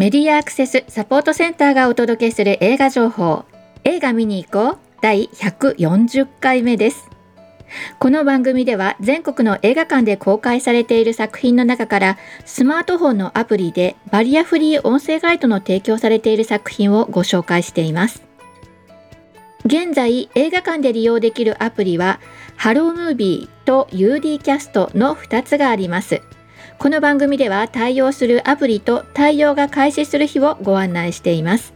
[0.00, 3.44] メディアアクセスサポートセンターがお届けする映画情報。
[3.84, 4.78] 映画見に行こう。
[5.02, 7.10] 第140回目です。
[7.98, 18.22] この番組では全国の映画館で公開されている作品の中からスマートフォンのアプリでバリアフリー音声ガイドの提供されている作品をご紹介しています。
[19.66, 22.20] 現在映画館で利用できるアプリは
[22.56, 26.22] ハロームービーと UD キャストの2つがあります。
[26.80, 31.74] この番組では対応するアプリと対応が開始する日をご案内しています。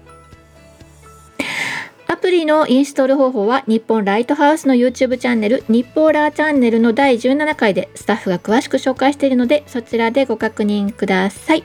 [2.07, 11.65] アプリのインストール方法は日本ライトハウスの YouTube チャンネル日報ラーチャンネルの第17回でスタッフが詳しく紹介しているのでそちらでご確認ください。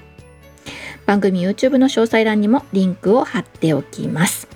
[1.06, 4.50] 番組 YouTube の詳細欄にもリンクを貼っておきます。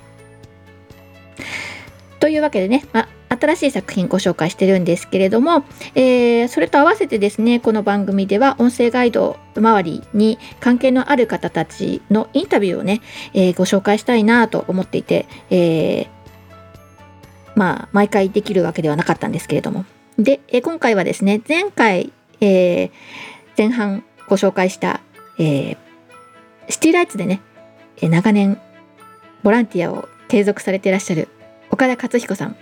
[2.20, 5.64] というわけでね、ま新しい作品ご紹介してるんですけれども、
[5.96, 13.02] えー、それと合わせてですねこの番組では音声ガイド周りに関係のある方たちのインタビューをね、
[13.34, 16.08] えー、ご紹介したいなと思っていて、えー、
[17.56, 19.86] まあ毎回できるわけではなかったんですけれども。
[20.18, 22.92] で、え今回はですね前回、え
[23.58, 25.02] 前半ご紹介した、
[25.40, 25.76] え
[26.70, 27.42] シティライツでね
[27.98, 28.60] え長年
[29.44, 31.30] ボランティアを継続されていらっしゃる
[31.72, 32.56] 岡田克彦さん、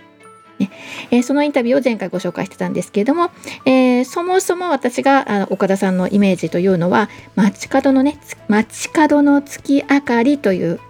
[0.62, 0.70] ね。
[1.10, 3.30] えー、そのインタビューを前回ご紹介してたんですけれども、
[3.64, 10.80] えー、そもそも私があの岡田さんのイメージというのは街角のね街角の月明かりという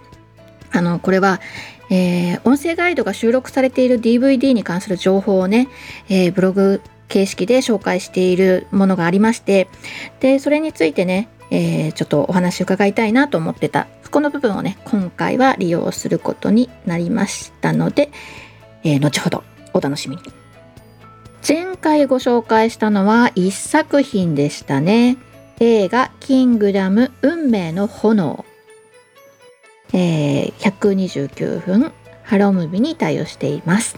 [0.71, 1.39] あのこれは、
[1.89, 5.67] えー、音声ガイドが収録されている DVD に関する情報をね、
[6.09, 9.67] えブログ形式で紹介しているものがありまして
[10.19, 13.87] でそれについてね、えちょっとお話伺いたいなと思ってた。
[14.13, 18.11] この部分をね今回は利用することになりましたので、
[18.83, 19.43] えー、後ほど
[19.73, 20.21] お楽しみに。
[21.47, 25.17] 前回ご紹介したのは1作品でしたね。
[25.59, 28.45] 映画「キングダム運命の炎」
[29.93, 31.91] えー、129分
[32.23, 33.97] ハロームービーに対応しています。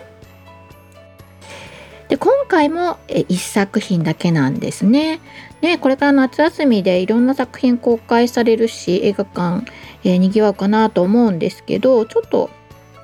[2.09, 5.19] で今回も1作品だけなんですね。
[5.61, 9.65] ねこれから夏休みでいろんな作品公開されるし映画館、
[10.03, 12.49] えー、にぎわうかなと思うんですけどちょっと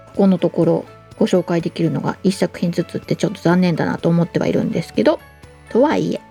[0.07, 0.85] ここのところ
[1.21, 5.19] ご紹介できるのが1作品ずつってちょっと残念だなと思ってはいるんですけど
[5.69, 6.21] とはいえ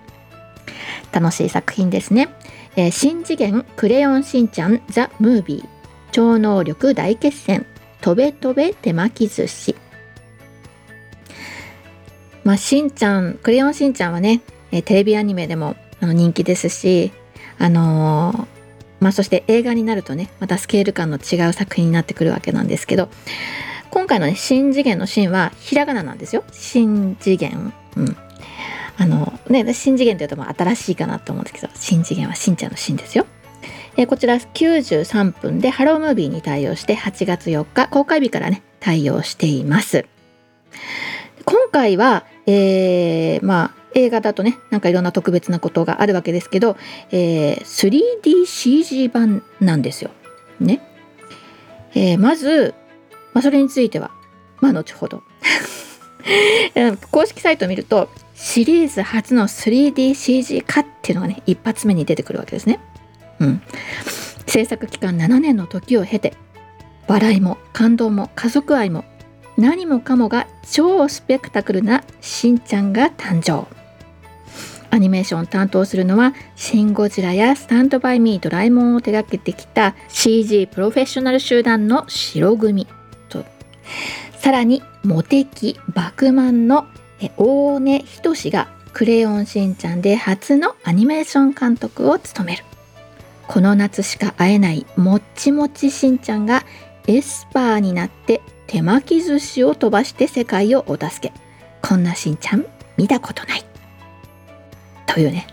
[1.12, 2.28] 楽しい作品ですね。
[2.74, 5.68] えー、新次元クレヨンしんちゃんザ・ムービー
[6.10, 7.66] 超能力大決戦
[8.00, 9.76] とべとべ手巻き寿司
[12.42, 14.40] まあ、しんちゃん、クレヨンしんちゃんはね、
[14.72, 17.12] えテレビアニメでもあの人気ですし、
[17.58, 18.46] あのー、
[18.98, 23.08] まあ、そして映画になるとね、またスケール感の違う作品になってくるわけなんですけど、
[23.90, 26.44] 今回のね、新次元のシーンはひらがななんですよ。
[26.52, 27.72] 新次元。
[27.96, 28.16] うん。
[28.96, 33.26] あのね、新次元というとも新しいかなと思うんですけど、新次元はしんちゃんのシーンですよ。
[33.96, 40.06] えこちら93分でハロームービーに対応して8月4日公開日からね対応しています。
[41.44, 46.76] 今回は、えー、まあ映画だとねなんかいろんな特別なことがあるわけですけど、
[47.10, 47.60] えー、
[48.22, 50.10] 3DCG 版なんですよ。
[50.60, 50.80] ね。
[51.94, 52.74] えー、まず、
[53.32, 54.10] まあ、それについては、
[54.60, 55.22] まあ、後ほど。
[57.10, 62.78] 公式サイトを見るとシリーズ初の 3DCG 化っていうのがね一発目に出てくるわけですね。
[63.38, 63.62] うん、
[64.46, 66.34] 制作期間7年の時を経て
[67.08, 69.04] 笑いも感動も家族愛も
[69.56, 73.66] 何もかもが超スペクタクルなしんちゃんが誕生
[74.90, 82.86] アニメーションを担当するのは「シン・ゴジラ」や「スタンド・バイ・ミー」「ドラえもん」を手掛けてきた CG プロフェッショナル集団の白組
[84.38, 86.86] さらにモテキバクマンの
[87.38, 92.64] 大根仁が「クレヨンしんちゃん」で初のアニメーション監督を務める。
[93.46, 96.64] この夏しか会えないもっちもちしんちゃんが
[97.08, 101.34] エスパーになって手巻き寿司を飛ばして世界をお助け。
[101.82, 102.64] こんなしんちゃん
[102.96, 103.64] 見たことない。
[105.06, 105.48] というね。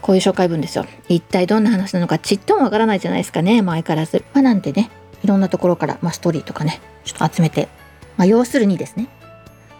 [0.00, 0.86] こういう紹介文ですよ。
[1.08, 3.60] 一体どんな話なのかちっともわからないじゃないですかね。
[3.60, 4.24] 前からず。
[4.32, 4.90] まあなんてね。
[5.22, 7.68] いろんなところから、まあ、ストーリーとかねちょっと集めて、
[8.16, 9.08] まあ、要するにですね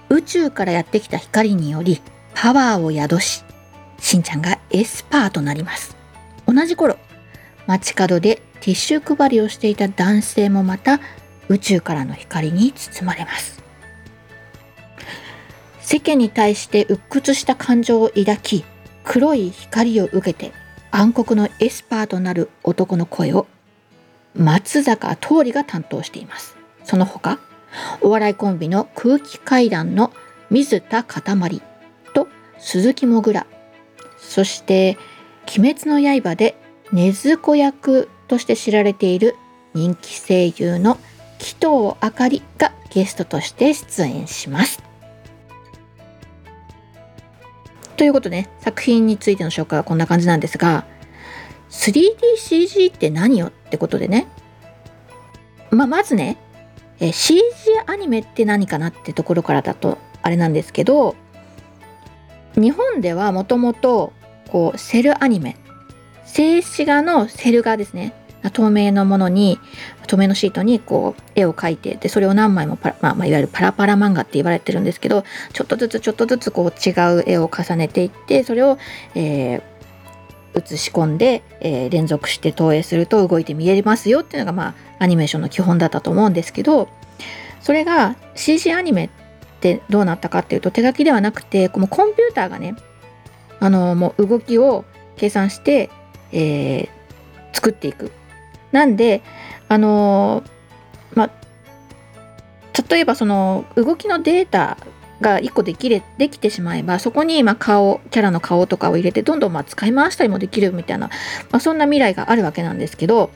[0.09, 2.03] 宇宙からやってきた光により
[2.35, 3.45] パワーを宿し
[3.99, 5.97] しんちゃんがエスパーとなります。
[6.47, 6.97] 同じ頃
[7.67, 11.01] 街角でティッシュ配りをしていた男性もまた
[11.49, 13.63] 宇宙からの光に包まれます。
[15.81, 18.65] 世間に対して鬱屈した感情を抱き
[19.05, 20.53] 黒い光を受けて
[20.91, 23.47] 暗黒のエスパーとなる男の声を
[24.35, 27.39] 松坂桃李が担当していますその他
[28.01, 30.13] お笑いコンビの空気階段の
[30.51, 31.63] 水田かたまり
[32.15, 32.29] と
[32.59, 33.47] 鈴木もぐら
[34.19, 34.99] そして
[35.57, 36.57] 「鬼滅の刃」で
[36.93, 39.37] 禰豆子役として知られている
[39.75, 40.99] 人気声優の
[41.39, 44.83] 紀藤あかりがゲストとして出演します。
[47.97, 50.87] ということで、ね、作品についての紹介はこんな感じなんですが
[51.71, 54.27] 3DCG って何よってことでね、
[55.71, 56.37] まあ、まずね
[57.01, 57.43] え CG
[57.87, 61.17] アニメって何かなってところからだとあれなんですけど
[62.55, 64.13] 日本ではもともと
[64.51, 65.57] こうセルアニメ。
[66.25, 68.13] 静止画のセル画ですね。
[68.53, 69.59] 透明のものに
[70.07, 78.79] 透明のシートにこう絵を描いてでそれを何枚もパラ、まあ、まあ、いわゆるパラパラ漫画って言われてるんですけどちょっとずつちょっとずつこう違う絵を重ねていってそれを、
[79.15, 79.63] えー、
[80.55, 84.75] 写し込んで、えー、連続して投影すると動いて見えますよっていうのがまあ
[85.05, 86.89] アニメーションの基本だったと思うんですけど
[87.61, 89.11] それが CG アニメっ
[89.61, 92.75] てどうなったかっていうと手書きではなくてこのコンピューターがね
[93.61, 94.85] あのもう動きを
[95.17, 95.91] 計算して、
[96.33, 96.89] えー、
[97.53, 98.11] 作っていく。
[98.73, 99.23] なんで
[99.69, 100.45] あの
[101.15, 101.31] まあ
[102.89, 104.79] 例えばその動きのデータ
[105.21, 111.09] が1個できれできてしまえばそこにま顔キャラの顔とかを入れてどんどんま使い回したりもできるみたいな、
[111.51, 113.31] まあ、そんな未来があるわけなんですけど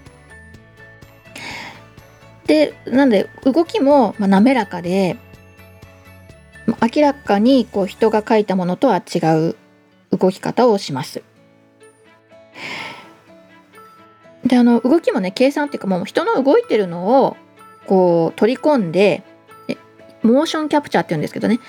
[2.47, 5.17] でなんで動きもま滑らかで
[6.67, 9.57] 明らかにこう人が描いたものとは違う
[10.17, 11.23] 動き方をします。
[14.47, 17.37] であの動きもね計算っていうかもう人の動いてるのを
[17.87, 19.23] こう取り込んで
[20.25, 21.61] モーションキャプチャーって言うんですけどね。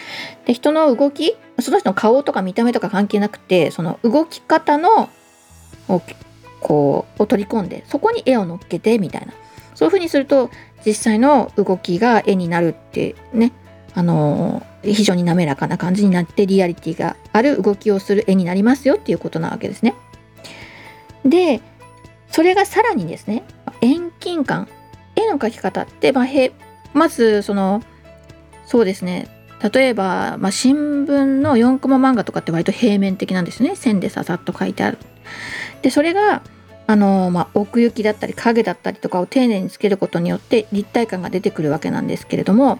[0.46, 5.10] で人の動きその人の顔とか見た目とか関係なくてその動き方の
[5.88, 6.02] を
[6.62, 9.34] こうを取り込んでそこに絵を乗っけてみたいな。
[9.76, 10.50] そういう風にすると
[10.86, 13.52] 実際の動きが絵になるってね
[13.94, 19.96] あの非常に滑らかな感じになってリアリティがある動きをする絵になりますよっていうことなわけですね。
[21.26, 21.62] で
[22.32, 23.44] それがさらにですね
[23.82, 24.70] 遠近感。
[25.18, 26.52] 絵の描き方って、まあ、へ
[26.94, 27.82] まずその
[28.66, 29.30] そうですね
[29.74, 34.98] 例えば、まあ、新聞の4コマ漫画とかって割と平面的なんですね線でささっと書いてある。
[35.82, 36.42] でそれが
[36.88, 42.80] あの、まあ、奥行きだったり影だったりとかを丁寧につけることによって立体感が出てくるわけなんですけれども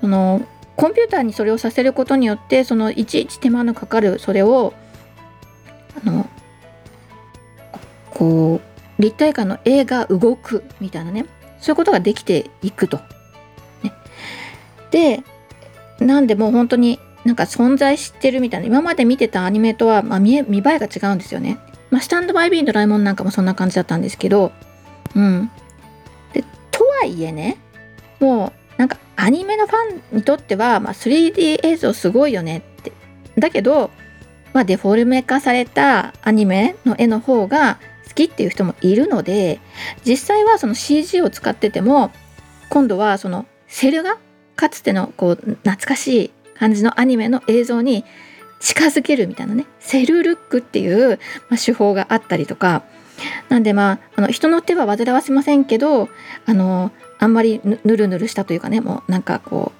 [0.00, 0.46] その
[0.76, 4.74] コンピューターにそれをさせることによってそのいちいち手間のかかるそれを
[6.04, 6.28] あの
[8.10, 8.60] こ
[8.98, 11.26] う立体感の絵が動くみたいなね
[11.58, 13.00] そういうことができていくと。
[14.94, 15.24] で
[15.98, 21.58] なんでもう本当になんか存在してるみたいな今まで見てたアニメとは、まあ、見え見栄えが違うんですよね。
[21.90, 24.52] まあ、スタンドバイビードラえもんなんかもそんな感じだったんですけど
[25.14, 25.50] うん
[26.32, 27.58] でとはいえね
[28.20, 29.76] もうなんかアニメのファ
[30.14, 32.92] ンにとっては、ま、3D 映像すごいよねって
[33.38, 33.90] だけど、
[34.52, 39.60] まあ、デフォルメ化されたアニメの絵の方が好きっていう人もいるので
[40.04, 42.10] 実際はその CG を使ってても
[42.70, 44.18] 今度はそのセルが
[44.56, 48.04] かつてのこう懐かしい感じのアニメの映像に
[48.60, 51.18] 近づけるみたいなねセルルックっていう、
[51.50, 52.82] ま、手法があったりとか
[53.48, 56.08] なんでまああの人の手は煩わせませんけど
[56.46, 59.72] あのあんまりぬるぬるしたというかねもうなんかこ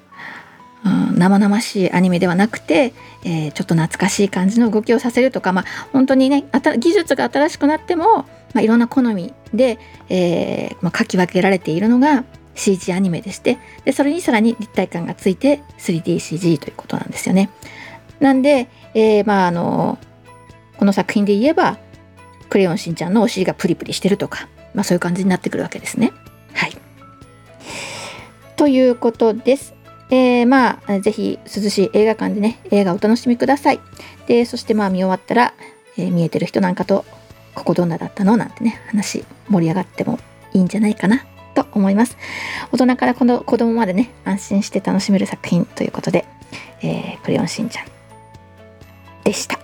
[0.85, 2.93] う、うん、生々しいアニメではなくて、
[3.25, 6.45] えー、ちょっと懐かしい感じの動きをさせるとか、まあ、本当にね
[6.79, 8.27] 技術が新しくなっても、ま
[8.57, 9.79] あ、いろんな好みで、
[10.09, 17.51] えーまあ、書き分けられているのが CG アニメでしてでそれにさらに立体感がついて 3DCG ということなんですよね。
[18.21, 19.99] なんで、えー、まああの
[20.79, 21.79] この作品で言えば
[22.49, 26.13] 「クレヨンしんちゃん」のお尻がプリプリしてるとか、まあ、そういう感じになってくるわけですね。
[26.53, 26.77] はい。
[28.57, 29.75] ということです。
[30.11, 33.81] えー、まあぜひ涼しい映画館でね映画をお楽しみください。
[34.27, 35.55] でそしてまあ見終わったら、
[35.97, 37.05] えー、見えてる人なんかと
[37.55, 40.19] 「ここどんなだったの?」なんてね話盛り上がっても
[40.53, 41.25] いいんじゃないかな
[41.75, 42.17] 思います。
[42.73, 46.25] 大人からこの子供までね安心して楽しめる作品ということで
[46.83, 47.87] 「えー、クレヨンしんちゃん」
[49.25, 49.59] でした。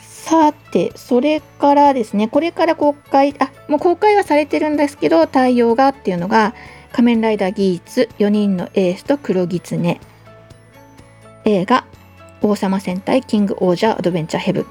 [0.00, 6.54] さて、それからですね、これから公開、あ、もう公開はされてるんですけど、対応がっていうのが、
[6.92, 10.00] 仮面ライダーギーツ4人のエースと黒狐
[11.44, 11.84] 映画
[12.42, 14.66] 王様戦隊キングオージャーアドベンチャーヘブン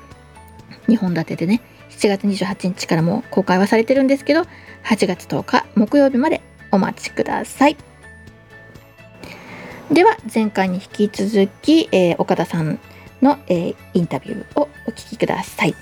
[0.87, 1.61] 2本立てでね
[1.99, 4.43] 7月28日からも公開はされてるんですけど
[4.85, 6.41] 8月10日木曜日まで
[6.71, 7.75] お待ちください。
[9.91, 12.79] では前回に引き続き、えー、岡田さん
[13.21, 15.75] の、えー、インタビューをお聞きください、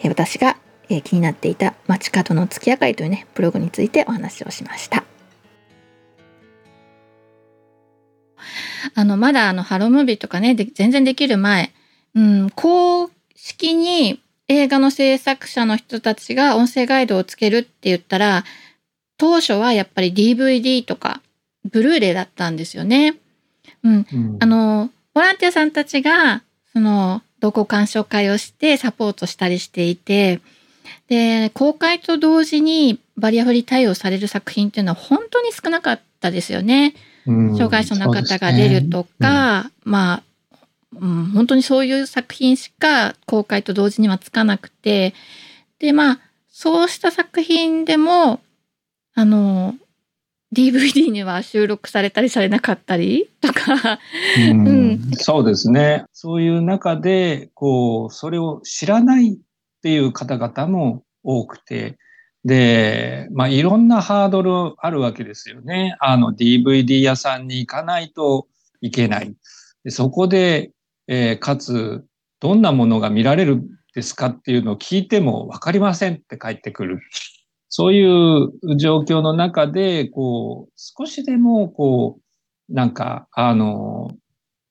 [0.00, 0.56] えー、私が、
[0.88, 5.04] え気になっていた街角の月明かりというねブログについてお話をしました。
[8.94, 11.72] あのまだあのハロームービーとかね全然できる前、
[12.14, 14.20] うん、公式に
[14.52, 18.44] 映画の制作者の人たちが音声ガイドをつけるって言ったら、
[19.16, 21.22] 当初はやっぱり DVD とか、
[21.70, 23.16] ブルーレイだったんですよね。
[23.82, 24.06] うん。
[24.12, 26.42] うん、あの、ボランティアさんたちが、
[26.72, 30.40] その、同行鑑賞会をしてサポートしたりしていて、
[31.08, 36.94] で、公開と同時にバリアフリー対応される作品っていうのは本当に少なかったですよね。
[37.24, 40.22] 障害者の方が出るとか、ねうん、まあ、
[40.94, 45.14] うん、本当にそういう作品しか公開と同時にはつかなくて、
[45.78, 48.40] で、まあ、そうした作品でも、
[49.14, 49.74] あの、
[50.54, 53.98] DVD には収録されたりされなかったりとか
[54.50, 56.04] うん、そうですね。
[56.12, 59.36] そういう中で、こう、それを知らないっ
[59.82, 61.96] ていう方々も多くて、
[62.44, 65.96] で、まあ、いろんなハードルあるわけですよね。
[66.00, 68.46] あの、DVD 屋さんに行かないと
[68.80, 69.34] いけない。
[69.84, 70.70] でそこで、
[71.08, 72.04] えー、かつ、
[72.40, 73.62] どんなものが見られる
[73.94, 77.00] ですかっていうのを聞いても分かりませんって返ってくる。
[77.68, 82.18] そういう状況の中で、こう、少しでも、こ
[82.68, 84.10] う、なんか、あの、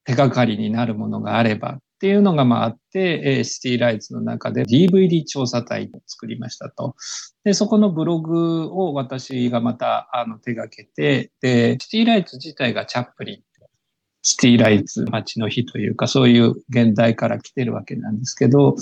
[0.05, 6.95] 手がかりになるものがあればっていうのがまああって、シティライツの中で DVD 調査隊を作りましたと。
[7.43, 13.43] で、そこのブログを私がまたあの手がけて、で、シティライツ自体がチャップリン、
[14.23, 18.75] シティライツ街の日というか、そういう現代から来てるわけなんですけど、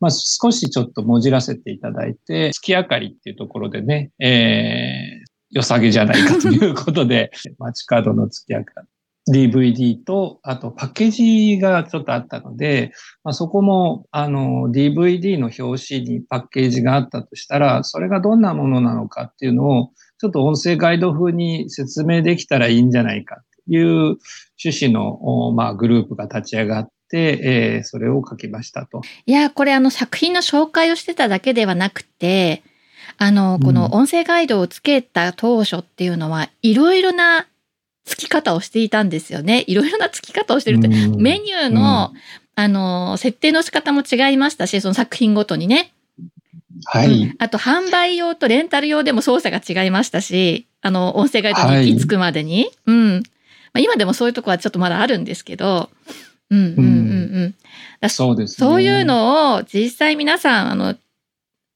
[0.00, 8.88] まあ、少しちょっともじらせていただいて、月明かりっていうところでね、えー、良さげじゃないかということで、 街角の月明かり。
[9.26, 24.18] DVD と、あとパッケージがちょっとあったので、まあ、そこも、あの、DVD の表紙にパッケージがあったとしたら、それがどんなものなのかっていうのを、ちょっと音声ガイド風に説明できたらいいんじゃないかっていう
[24.62, 29.02] 趣旨の、まあ、グループが立ち上がって、えー、それを書きましたと。
[29.26, 32.62] いや、これあの作品の紹介をしてただけではなくて、
[33.18, 37.46] あの、この音声ガイドをつけた当初っていうのは、いろいろな
[38.04, 39.64] つき方をしていたんですよね。
[39.66, 42.12] いろいろなつき方をしてるって、メニューの、
[42.56, 45.92] あの、設定の仕方も違いましたし、その作品ごとにね。
[46.86, 52.64] はい、うん、あと、販売用とレンタル用でも操作が違いましたし、あの、音声ガイドに行き着くまでに。
[52.64, 53.22] はい、うん。
[53.74, 55.90] まあ、今でもそういうとこはちょっとまだあるんですけど、
[56.50, 57.54] うんうんうん
[58.02, 58.08] うん。
[58.08, 60.94] そうです、ね、そういうのを実際皆さん、あの、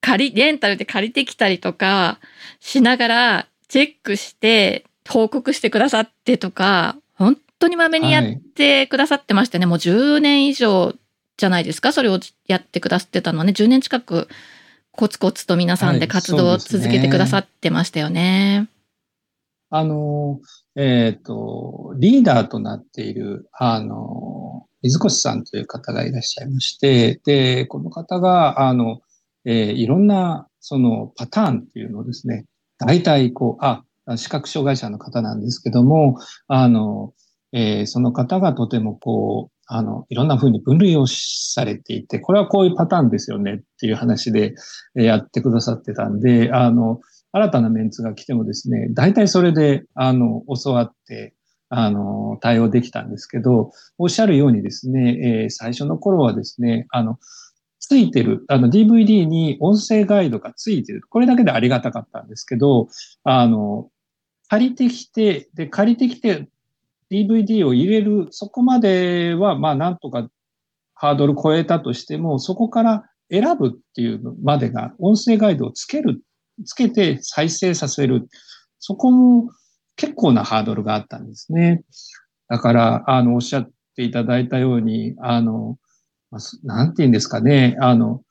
[0.01, 2.19] 借り、レンタルで借りてきたりとか
[2.61, 8.25] しながらチェックして、報告してくださってとか、本当にまめにやっ
[8.55, 9.65] てくださってましたね。
[9.65, 10.95] はい、もう10年以上
[11.37, 11.93] じゃないですか？
[11.93, 14.29] それをやってくださってたのはね、10年近く
[14.93, 18.21] コツコツと皆さんで活動を続けてくださってましたよね。
[18.21, 18.69] はい、ね
[19.71, 20.41] あの、
[20.77, 29.01] えっ、ー、と、リーダーとなっている、あの、水越さんという方がいらっしゃいまして、で、この方が、あの、
[29.45, 32.45] えー、いろんな、そのパターンっていうのをですね、
[32.79, 33.85] 大体こう、あ、
[34.17, 37.13] 視覚障害者の方なんですけども、あの、
[37.53, 44.55] えー、その方がとてもこう、あの、いろんな風に分類をされていて、これはこういうパターンですよねっていう話で
[44.95, 47.01] やってくださってたんで、あの、
[47.33, 51.35] 新たなメンツが来てもですね、大体それで、あの、教わって、
[51.69, 57.19] あの、対応できたんですけど、おっしゃるようにですね、えー、最初の頃はですね、あの、
[57.79, 61.03] ついてる、あの DVD に音声ガイドがついてる。
[61.09, 62.89] これだけでありがたかったんですけど、
[63.25, 63.91] あの、
[64.49, 66.49] 借りてきて、で、借りてきて
[67.11, 70.29] DVD を入れる、そこまでは、まあ、なんとか
[70.95, 76.23] ハードル超えたとしても、そこから選ぶっていうまでが、音声ガイドをつける、
[76.65, 78.29] つけて再生させる。
[78.79, 79.51] そこも
[79.97, 81.83] 結構なハードルがあったんですね。
[82.49, 85.77] だから、あの、おっしゃっていただいたように、あの、
[86.63, 88.23] なんて言うんですかね、あの、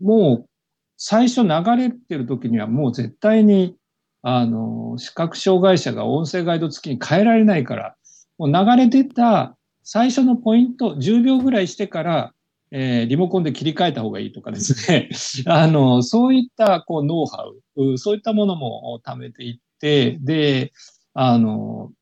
[0.00, 0.48] もう、
[0.96, 3.76] 最初流れてる時にはもう絶対に
[4.22, 7.96] あの、視覚障害者が音声ガイド付きに変えられないから、
[8.36, 12.34] もう流れ出た最初のポイント、10秒ぐらいしてから、
[12.70, 15.08] えー、リモコンで切り替えた方がいいとかですね。
[15.46, 17.44] あの、そういった、こう、ノウハ
[17.76, 20.72] ウ、そういったものも貯めていって、で、
[21.14, 21.92] あの、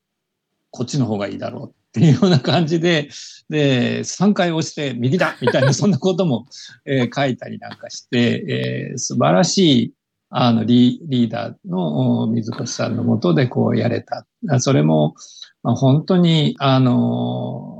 [0.71, 3.09] こっちの方がいいだろうっていうような感じで、
[3.49, 6.45] で、3回押して右だみたいな、 そんなことも、
[6.85, 9.93] えー、書いたりなんかして、えー、素晴らしい、
[10.29, 14.27] あのリ、リーダーの水越さんのもとでこうやれた。
[14.59, 15.15] それも、
[15.63, 17.76] まあ、本当に、あの、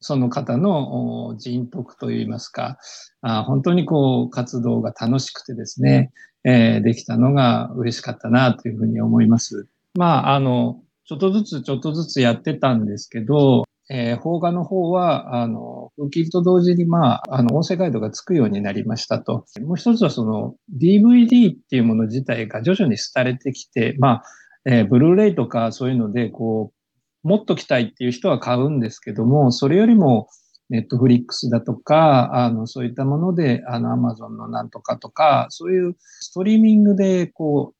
[0.00, 2.78] その方の人徳といいますか、
[3.20, 6.10] あ本当にこう活動が楽しくてですね、
[6.44, 9.68] えー、できたのが嬉しかったなというふうに思います。
[9.94, 19.44] まあ、あの、ちょっとずつちょっとずつやってたんですけど、えー、邦画の方は、あの、復帰と同時に、まあ、あの、音声ガイドがつくようになりましたと。
[19.62, 24.22] もう一つは、その、DVD っていうもの自体が徐々に廃れてきて、まあ、
[24.64, 26.79] えー、ブルーレイとかそういうので、こう、
[27.22, 30.28] 持っときたいっていう人は買うんですけども、それよりも、
[30.70, 37.74] ネットフリックスだとか、あの、そういったもので、あの、アマゾンのなんとかとか、そういうストリーミングで、こ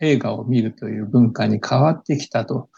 [0.00, 2.70] う、映画を見るという文化に変わってきたと。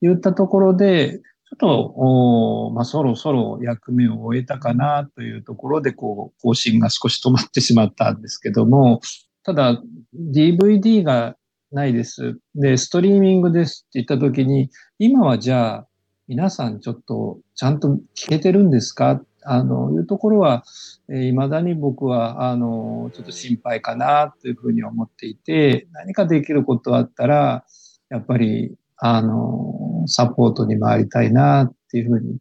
[0.00, 9.00] いったところで、ちょっと、おまあ、そろそろ役目を終えたかなというところで、こう、更新が少し止まってしまったんですけども、
[9.44, 9.80] ただ、
[10.16, 11.36] DVD が
[11.72, 12.38] ないです。
[12.54, 15.88] で、ストリーミングですって言ったときに、今はじゃあ、
[16.28, 19.20] 皆さんちょっとちゃんと聞けてるんですか？
[19.44, 20.62] あの、いうところは、
[21.08, 27.64] えー、未だに僕は、あの、ちょっと心配かなというふうに思っていて、何かできることあったら、
[28.08, 32.38] やっぱり、あの、サポートに回りたいなっていうふうに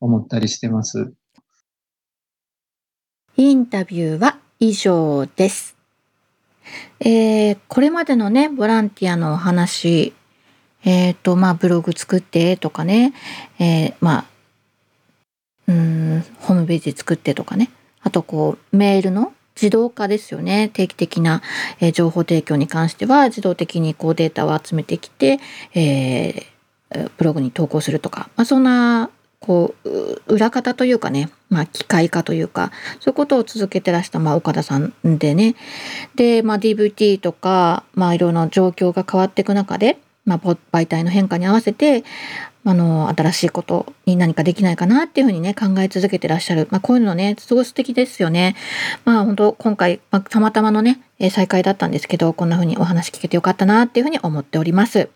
[0.00, 1.14] 思ったりしてます。
[3.38, 5.73] インタビューは以上です。
[7.00, 10.12] えー、これまでのね、ボランティアのお話、
[10.84, 13.14] えっ、ー、と、まあ、ブログ作ってとかね、
[13.58, 14.24] えー、まあ、
[15.66, 17.70] うん、ホームページ作ってとかね。
[18.02, 20.68] あと、こう、メールの自動化ですよね。
[20.72, 21.42] 定期的な、
[21.80, 25.38] えー、情報提供に関しては自動的にこうデータを集めてきて、
[25.74, 29.10] えー、ブログに投稿するとか、まあ、そんな
[29.44, 35.54] こう裏方というかね、まあ、機械化というかそういうことを続けてらした、まあ、岡田さんでね
[36.14, 40.38] で、まあ、DVT とか、まあ、いろんな状況が変わっていく中で、まあ、
[40.72, 42.04] 媒体の変化に合わせて
[42.64, 48.56] あの新しいことに何かできないかなっていうふうにね考え続けてらっしゃる、まあ、こういうのねすごい素敵ですよね。
[49.04, 55.10] まあ本当今回、まあ、たまたまのね再会だったんですけどこんなふうにお話聞けてよかったなっていうふうに思っております。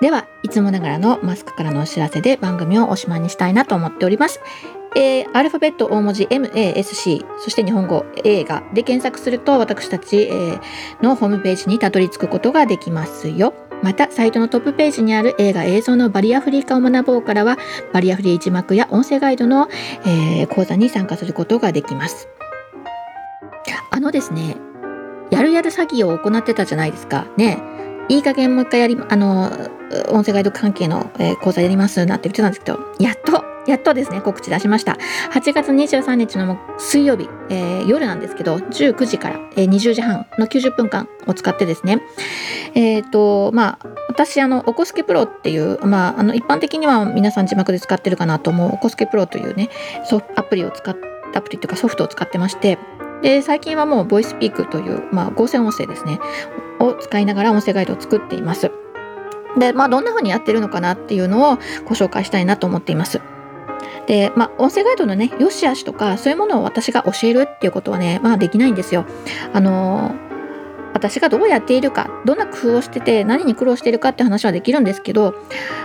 [0.00, 4.40] ではいつもながらのマスクからのお知らせで番組をおしまいにしたいなと思っております。
[4.94, 10.60] えー、アルファベット大文字 MASC そして日本語映画で検索すると私たち、えー、
[11.02, 13.52] のホームページにたどり着くことができますよ。
[13.82, 17.58] また、サイトのトップページにある映画映像のバリアフリー化を学ぼうからは、
[17.92, 19.68] バリアフリー字幕や音声ガイドの、
[20.06, 22.26] えー、講座に参加することができます。
[23.90, 24.56] あのですね、
[25.30, 27.26] やるやる詐欺を行ってたじゃないですか。
[27.36, 27.75] ね。
[28.08, 29.50] いい加減もう一回やり、あの、
[30.08, 34.96] 音声ガイド関係の、えー、講座やりますなんて言ってたんですけど、やっとやっとですね、告知出しました。
[35.32, 42.00] 8月23日の水曜日、えー、夜なんですけど、19時から、えー、20時半の90分間を使ってですね、
[42.74, 49.68] えっ、ー、と、まあ、私、あの、おこすけプロっていう、まあ、あの、一般的には皆さん字幕で使ってるかなと思う、おこすけプロというね、
[50.36, 50.96] アプリを使っ
[51.34, 52.78] アプリというかソフトを使ってまして、
[53.22, 56.20] で、最近はもう、ボイスピークという、まあ、合成音声ですね、
[56.80, 58.70] を使いながら音声ガイドを作っています。
[59.58, 63.20] で、まあ、どんな風にやってるのかなっていうのをご紹介したいなと思っています。
[64.06, 69.04] で、まあ、音声ガイドのね、良し悪しとか、そういうものを私が教えるっていうことはね、まあできないんですよ。
[69.52, 70.25] あのー、
[70.96, 75.34] 私がどうやっているか、どんな工夫をしてて、何に苦労しているかって話はできるんですけど、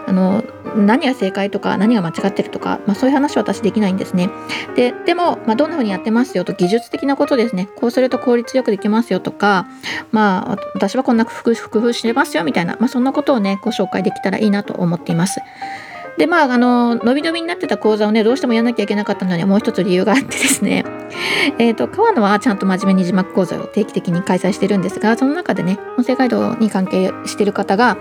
[0.07, 0.41] あの、
[0.77, 4.29] 何が正解とか、何が間違ってるとか、まあそういう話は私できないんですね。
[4.77, 7.67] で、でも、まあどんな風にやってますよと、技術的なことですね。
[7.75, 9.67] こうすると効率よくできますよとか、
[10.11, 15.41] まあ私はこんな工夫してますよみたいな、まあそんなことをね、ご紹介できたらいいなと思っています。
[16.21, 20.85] でまああの伸び伸びになってた講座をねどうしてもやんなきゃいけなかったのにはもう一つ理由があってですね。
[21.57, 27.97] え、と川野はちゃんと真面目に字幕講座を定期的に開催してるんですがその中でね音声ガイドに関係してる方が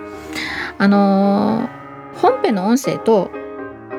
[0.76, 3.30] あのー、本編の音声と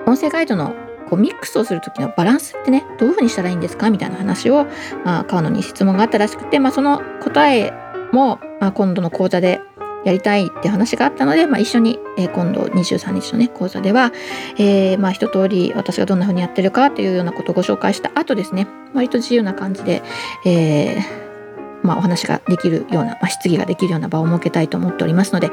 [0.06, 0.76] 音声ガイドの
[1.10, 4.68] こうミックスをする時のバランスってねどういうふうにしたらいいんですかみたいな話を、
[5.04, 7.74] まあ、川野に質問があったらしくて、まあ、その答え
[8.12, 9.62] も、まあ、今度の講座で
[10.04, 14.12] やりたいって話があったので、まあ、一緒に、えー、今度23日のね講座では、
[14.58, 20.02] えー、まあ一通り私がどんな風にやってるかというようなことをご紹介した後ですね割と自由な感じで、
[20.46, 21.32] えー
[21.84, 25.50] まあ、お話ができるような、まあ、質疑ができるような場を設けたいと思っておりますので、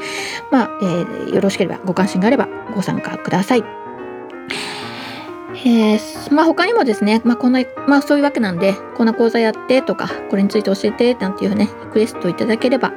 [0.51, 3.65] まあえー、よろしければご関心があればご参加ください。
[5.65, 12.93] えー、まあ他にもですね、まあこんな、まあそういうわけなんで、こんな講座やってとか、これについて教えてなんていうね、リクエストをいただければ、